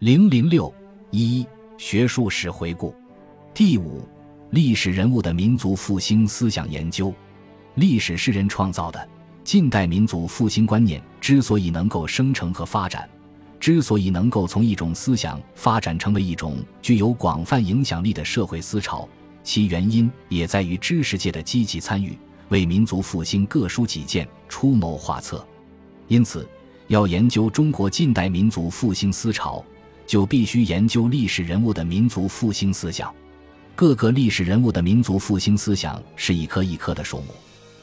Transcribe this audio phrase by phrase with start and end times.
[0.00, 0.72] 零零六
[1.10, 1.44] 一
[1.76, 2.94] 学术史回顾，
[3.52, 4.06] 第五
[4.50, 7.12] 历史人物的民族复兴思想研究。
[7.74, 9.08] 历史是人创造的，
[9.42, 13.10] 近代民族复兴观念之所以能够生成和发展，
[13.58, 19.08] 之所以能够从一种思想发展成为一种具有广泛影响力的社会思潮，
[19.42, 22.16] 其原因也在于知识界的积极参与，
[22.50, 25.44] 为民族复兴各抒己见、出谋划策。
[26.06, 26.48] 因此，
[26.86, 29.64] 要研究中国近代民族复兴思潮。
[30.08, 33.14] 就必须研究历史人物的民族复兴思想。
[33.76, 37.34] 各个历史人物的民族复兴思想是一棵一棵的树木，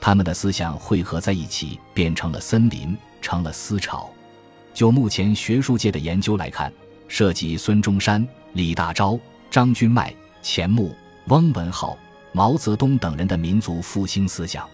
[0.00, 4.10] 他们的思想汇合在一起，变成了森林，成了思潮。
[4.72, 6.72] 就目前学术界的研究来看，
[7.06, 10.12] 涉及孙中山、李大钊、张君迈、
[10.42, 10.92] 钱穆、
[11.28, 11.94] 翁文灏、
[12.32, 14.66] 毛泽东等人的民族复兴思想。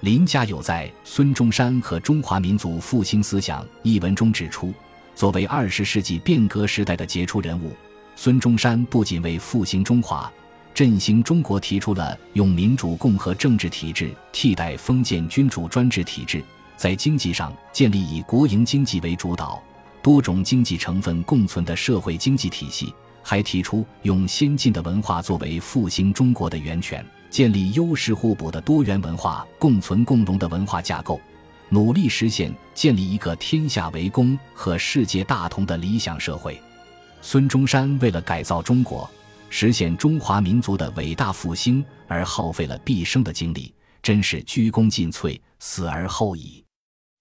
[0.00, 4.72] 林家有在《孙中山和中华民族复兴思想》一文中指出。
[5.14, 7.72] 作为二十世纪变革时代的杰出人物，
[8.16, 10.30] 孙中山不仅为复兴中华、
[10.74, 16.42] 振兴中国提出了用民主共和政治体制替代封建君主专制体制，
[16.76, 19.62] 在经济上建立以国营经济为主导、
[20.02, 31.20] 多种经济成分共存的社会经济体系，还提出用先进的文化作为复兴中国的源泉，建立优势互补的多元文化共存共荣的文化架构。
[31.74, 36.62] 努力实现建立一个天下为公和世界大同的理想社会。
[37.20, 39.10] 孙中山为了改造中国，
[39.50, 46.64] 实现中华民族的伟大复兴而耗费了毕生的精力，真是鞠躬尽瘁，死而后已。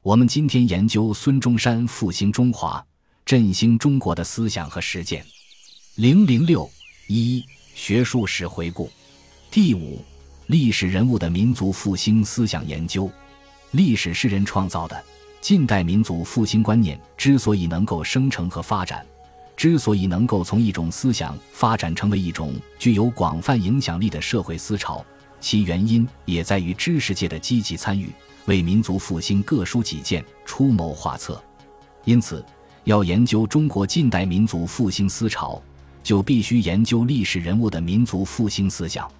[0.04, 2.86] 我们今天研究孙中山复兴中华、
[3.26, 5.26] 振兴中国的思想和实践。
[5.96, 6.70] 零零六
[7.08, 7.44] 一
[7.74, 8.88] 学术史回顾，
[9.50, 10.06] 第五
[10.46, 13.09] 历史人物的民族复兴思想研究。
[13.74, 15.04] 历史是人创造的，
[15.42, 19.04] 近代民族复兴观念之所以能够生成和发展，
[19.58, 25.04] 之所以能够从一种思想发展成为一种具有广泛影响力的社会思潮，
[25.40, 28.12] 其原因也在于知识界的积极参与，
[28.46, 31.44] 为民族复兴各抒己见、出谋划策。
[32.03, 32.46] 因此，
[32.84, 35.59] 要研究中国近代民族复兴思潮，
[36.03, 39.12] 就必须研究历史人物的民族复兴思想。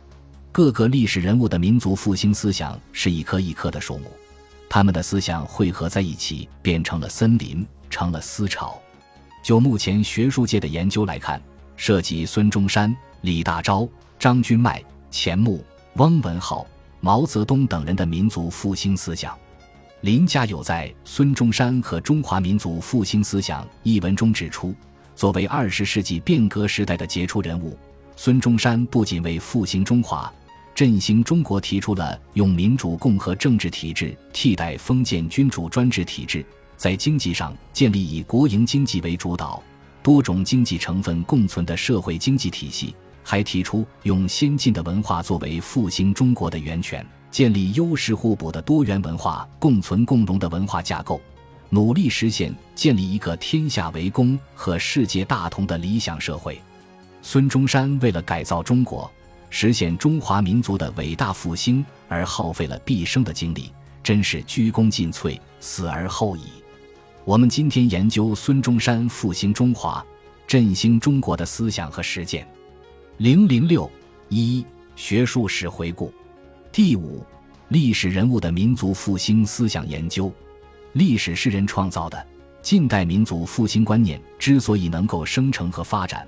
[0.52, 4.04] 各个历史人物的民族复兴思想是一棵一棵的树木。
[4.74, 8.82] 他们的思想汇合在一起，变成了森林，成了思潮。
[9.44, 11.40] 就目前学术界的研究来看，
[11.78, 12.92] 涉及孙中山、
[13.22, 15.64] 李大钊、张君迈、钱穆、
[15.98, 16.66] 翁文灏、
[17.02, 19.38] 毛泽东等人的民族复兴思想。
[20.02, 24.74] 林家有在《孙中山和中华民族复兴思想》一文中指出，
[25.16, 27.78] 作为二十世纪变革时代的杰出人物，
[28.16, 30.34] 孙中山不仅为复兴中华。
[30.76, 36.44] 振兴中国提出了用民主共和政治体制替代封建君主专制体制，
[36.76, 39.62] 在经济上建立以国营经济为主导、
[40.02, 51.22] 多种经济成分共存的社会经济体系，还提出用先进的文化作为复兴中国的源泉，建立优势互补的多元文化共存共荣的文化架构，
[51.70, 56.60] 努力实现建立一个天下为公和世界大同的理想社会。
[57.22, 59.10] 孙中山为了改造中国。
[59.56, 63.72] 实现中华民族的伟大复兴而耗费了毕生的精力，
[64.02, 66.46] 真是鞠躬尽瘁，死而后已。
[67.24, 70.04] 我们今天研究孙中山复兴中华、
[70.48, 72.48] 振兴中国的思想和实践。
[73.18, 73.90] 零零六
[74.28, 74.66] 一
[74.96, 76.12] 学术史回顾，
[76.72, 77.24] 第五
[77.68, 80.34] 历史人物的民族复兴思想研究。
[80.94, 82.26] 历史是人创造的，
[82.64, 86.28] 近代民族复兴观念之所以能够生成和发展。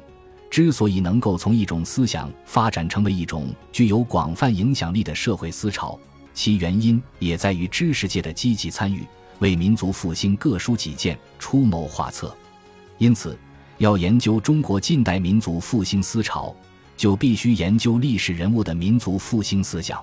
[0.56, 6.00] 之所以能够从一种思想发展成为一种具有广泛影响力的社会思潮，
[6.34, 9.06] 其原因也在于知识界的积极参与，
[9.40, 12.34] 为民族复兴各抒己见、出谋划策。
[13.00, 13.38] 因此，
[13.80, 16.56] 要研究中国近代民族复兴思潮，
[16.96, 20.02] 就必须研究历史人物的民族复兴思想。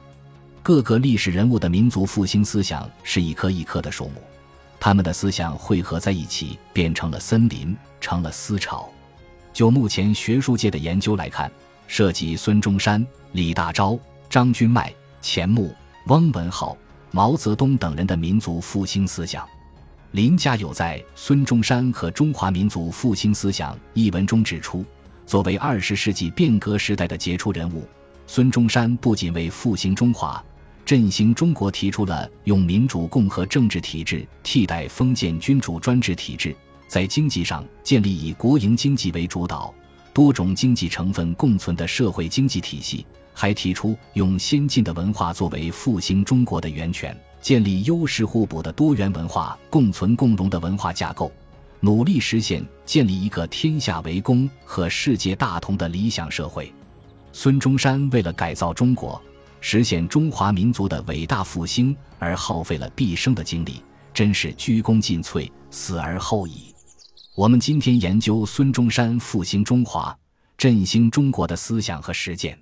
[0.62, 4.20] 各个历史人物的民族复兴思想是一棵一棵的树木，
[4.78, 8.91] 他们的思想汇合在一起，变成了森林，成了思潮。
[9.52, 11.50] 就目前学术界的研究来看，
[11.86, 13.98] 涉及孙中山、李大钊、
[14.30, 15.74] 张君迈、钱穆、
[16.06, 16.76] 翁文灏、
[17.10, 19.46] 毛泽东等人的民族复兴思想。
[20.12, 24.84] 林家有在《孙中山和中华民族复兴思想》一文中指出，
[25.26, 27.86] 作为二十世纪变革时代的杰出人物，
[28.26, 30.42] 孙中山不仅为复兴中华、
[30.84, 36.54] 振兴中国提出了用民主共和政治体制替代封建君主专制体制。
[36.92, 39.72] 在经济上建立以国营经济为主导、
[40.12, 51.32] 多种经济成分共存的社会经济体系，还提出用先进的文化作为复兴中国的源泉，建立优势互补的多元文化共存共荣的文化架构，
[51.80, 56.70] 努力实现建立一个天下为公和世界大同的理想社会。
[57.32, 59.18] 孙中山为了改造中国，
[59.62, 66.71] 实现中华民族的伟大复兴而耗费了毕生的精力，真是鞠躬尽瘁，死而后已。
[67.34, 70.14] 我们今天研究孙中山复兴中华、
[70.58, 72.58] 振兴中国的思想和实践。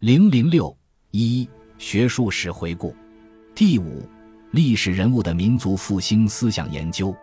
[0.00, 0.76] 零零六
[1.10, 1.48] 一
[1.78, 2.94] 学术史回顾，
[3.54, 4.06] 第五
[4.50, 7.16] 历史人物的民族复兴思想研究。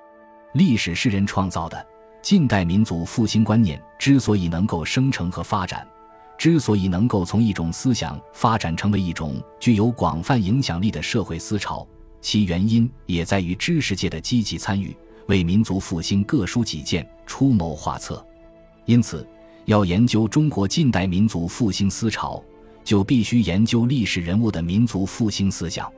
[0.56, 1.86] 历史是人创造的。
[2.24, 5.88] 近代民族复兴观念之所以能够生成和发展，
[6.36, 11.88] 之所以能够从一种思想发展成为一种具有广泛影响力的社会思潮，
[12.22, 14.98] 其原因也在于知识界的积极参与，
[15.32, 18.24] 为民族复兴各抒己见、出谋划策。
[18.84, 19.26] 因此，
[19.64, 22.44] 要研究中国近代民族复兴思潮，
[22.84, 25.90] 就必须研究历史人物的民族复兴思想。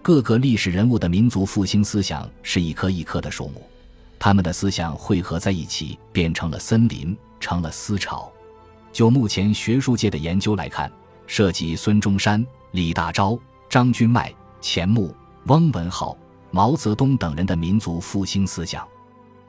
[0.00, 3.62] 各个历史人物的民族复兴思想是一棵一棵的树木。
[4.18, 8.32] 他们的思想汇合在一起，变成了森林，成了思潮。
[8.94, 10.90] 就目前学术界的研究来看，
[11.26, 13.38] 涉及孙中山、李大钊、
[13.68, 15.14] 张君迈、钱穆、
[15.48, 16.16] 汪文浩、
[16.50, 18.86] 毛泽东等人的民族复兴思想。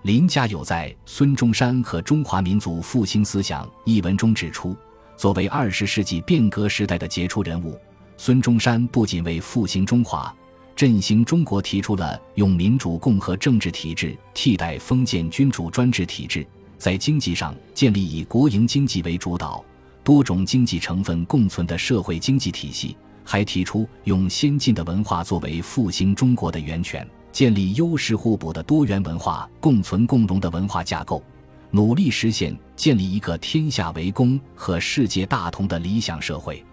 [0.03, 4.75] 林家友在《孙中山和中华民族复兴思想》一文中指出，
[5.15, 7.80] 作为二十世纪变革时代的杰出人物，
[8.18, 10.33] 孙中山不仅为复兴中华。
[10.75, 16.44] 振兴中国提出了用民主共和政治体制替代封建君主专制体制，
[16.80, 19.63] 在经济上建立以国营经济为主导、
[20.03, 31.23] 多种经济成分共存的社会经济体系，还提出用先进的文化作为复兴中国的源泉，建立优势互补的多元文化共存共荣的文化架构，
[31.69, 36.63] 努力实现建立一个天下为公和世界大同的理想社会。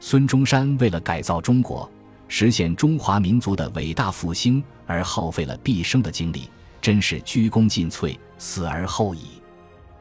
[0.00, 1.90] 孙中山为了改造中国。
[2.30, 6.42] 实现中华民族的伟大复兴而耗费了毕生的精力，
[6.78, 9.40] 真是鞠躬尽瘁，死而后已。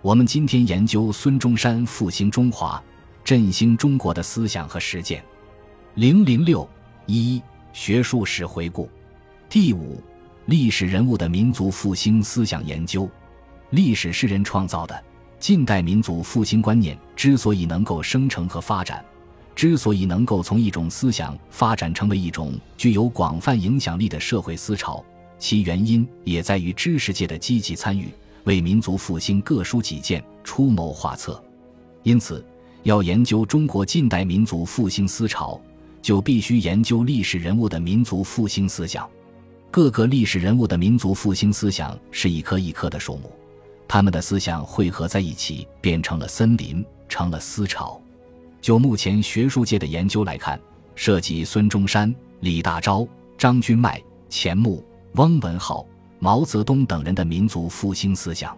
[0.01, 2.83] 我们今天研究孙中山复兴中华、
[3.23, 5.23] 振兴中国的思想和实践。
[5.97, 6.69] 零零六
[7.07, 7.41] 一
[7.73, 8.87] 学术史回顾，
[9.49, 9.99] 第五
[10.45, 13.09] 历史人物的民族复兴思想研究。
[13.71, 15.03] 历史是人创造的。
[15.39, 19.03] 近代民族复兴观念之所以能够生成和发展。
[19.55, 25.03] 之所以能够从一种思想发展成为一种具有广泛影响力的社会思潮，
[25.39, 28.09] 其原因也在于知识界的积极参与，
[28.43, 31.43] 为民族复兴各抒己见、出谋划策。
[32.03, 32.45] 因此，
[32.83, 35.59] 要研究中国近代民族复兴思潮，
[36.01, 39.07] 就必须研究历史人物的民族复兴思想。
[39.69, 43.31] 各个历史人物的民族复兴思想是一棵一棵的树木，
[43.87, 48.01] 他们的思想汇合在一起，变成了森林，成了思潮。
[48.61, 50.59] 就目前学术界的研究来看，
[50.95, 53.07] 涉及孙中山、李大钊、
[53.37, 54.83] 张君迈、钱穆、
[55.13, 55.85] 汪文浩、
[56.19, 58.57] 毛泽东等人的民族复兴思想。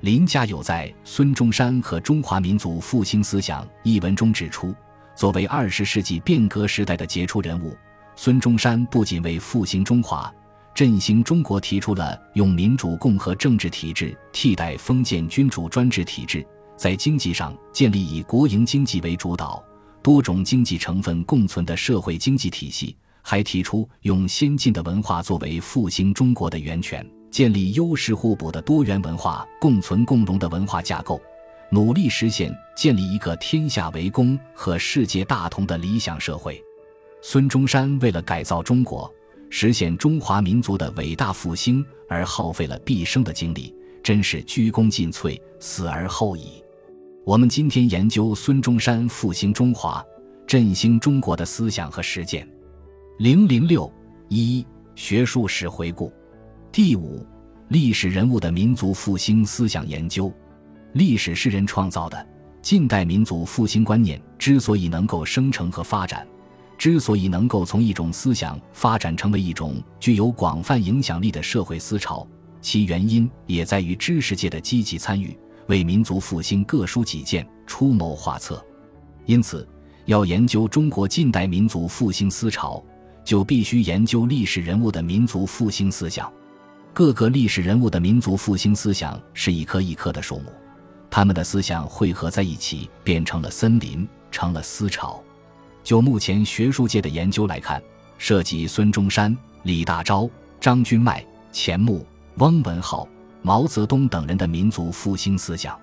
[0.00, 4.74] 林家友在《孙中山和中华民族复兴思想》一文中指出，
[5.18, 7.76] 作为二十世纪变革时代的杰出人物，
[8.14, 10.32] 孙中山不仅为复兴中华、
[10.72, 16.46] 振兴中国提出了用民主共和政治体制替代封建君主专制体制。
[16.76, 19.60] 在经济上建立以国营经济为主导、
[20.04, 31.20] 多种经济成分共存的社会经济体系，还提出用先进的文化作为复兴中国的源泉，建立优势互补的多元文化共存共荣的文化架构，
[31.70, 36.62] 努力实现建立一个天下为公和世界大同的理想社会。
[37.20, 39.12] 孙中山为了改造中国，
[39.50, 46.62] 实现中华民族的伟大复兴而耗费了毕生的精力，真是鞠躬尽瘁，死而后已。
[47.26, 50.02] 我们今天研究孙中山复兴中华、
[50.46, 52.48] 振兴中国的思想和实践。
[53.18, 53.92] 零零六
[54.28, 56.10] 一学术史回顾，
[56.72, 57.26] 第五
[57.68, 60.32] 历史人物的民族复兴思想研究。
[60.92, 62.26] 历史是人创造的。
[62.60, 66.26] 近代民族复兴观念之所以能够生成和发展，
[66.76, 72.26] 之所以能够从一种思想发展成为一种具有广泛影响力的社会思潮，
[72.60, 75.36] 其原因也在于知识界的积极参与。
[75.68, 78.64] 为民族复兴各抒己见、出谋划策，
[79.26, 79.68] 因此，
[80.06, 82.82] 要研究中国近代民族复兴思潮，
[83.22, 86.32] 就必须研究历史人物的民族复兴思想。
[86.94, 90.50] 各个历史人物的民族复兴思想是一棵一棵的树木，
[91.10, 95.22] 他们的思想汇合在一起，变成了森林，成了思潮。
[95.82, 97.82] 就目前学术界的研究来看，
[98.18, 103.08] 涉及孙中山、李大钊、张君迈、钱穆、汪文浩。
[103.40, 105.78] 毛泽东等人的民族复兴思想，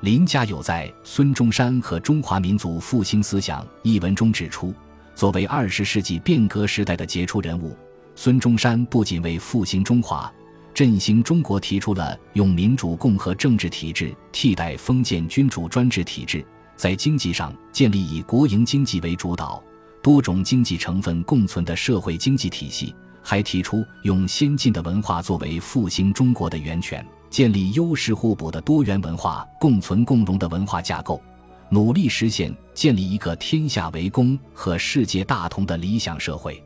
[0.00, 4.74] 林家友在《孙中山和中华民族复兴思想》一文中指出，
[5.14, 7.76] 作为二十世纪变革时代的杰出人物，
[8.14, 10.32] 孙中山不仅为复兴中华、
[10.76, 19.64] 振兴中国提出了用民主共和政治体制替代封建君主专制体制，在经济上建立以国营经济为主导、
[20.02, 31.18] 多种经济成分共存的社会经济体系，还提出用先进的文化作为复兴中国的源泉，建立优势互补的多元文化共存共荣的文化架构，
[31.70, 36.62] 努力实现建立一个天下为公和世界大同的理想社会。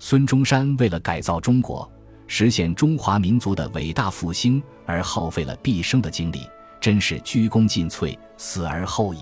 [0.00, 1.88] 孙中山为了改造中国。
[2.26, 6.40] 实现中华民族的伟大复兴而耗费了毕生的精力，
[6.80, 9.20] 真是鞠躬尽瘁，死而后已。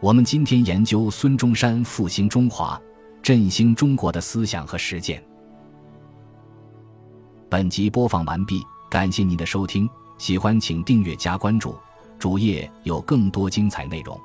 [0.00, 2.80] 我们今天研究孙中山复兴中华、
[3.22, 5.22] 振兴中国的思想和实践。
[7.48, 9.88] 本集播放完毕，感谢您的收听，
[10.18, 11.76] 喜欢请订阅加关注，
[12.18, 14.18] 主页有更多精彩内容。